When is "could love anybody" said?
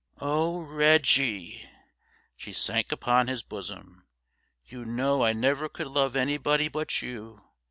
5.69-6.67